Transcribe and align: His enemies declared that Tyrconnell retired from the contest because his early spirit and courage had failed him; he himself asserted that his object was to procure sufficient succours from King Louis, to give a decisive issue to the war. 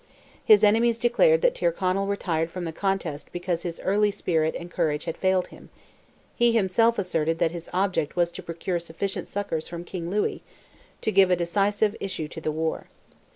His 0.43 0.63
enemies 0.63 0.97
declared 0.97 1.43
that 1.43 1.53
Tyrconnell 1.53 2.07
retired 2.07 2.49
from 2.49 2.63
the 2.65 2.71
contest 2.71 3.29
because 3.31 3.61
his 3.61 3.79
early 3.81 4.09
spirit 4.09 4.55
and 4.57 4.71
courage 4.71 5.05
had 5.05 5.15
failed 5.15 5.49
him; 5.49 5.69
he 6.35 6.53
himself 6.53 6.97
asserted 6.97 7.37
that 7.37 7.51
his 7.51 7.69
object 7.71 8.15
was 8.15 8.31
to 8.31 8.41
procure 8.41 8.79
sufficient 8.79 9.27
succours 9.27 9.67
from 9.67 9.83
King 9.83 10.09
Louis, 10.09 10.41
to 11.01 11.11
give 11.11 11.29
a 11.29 11.35
decisive 11.35 11.95
issue 11.99 12.27
to 12.29 12.41
the 12.41 12.49
war. 12.51 12.87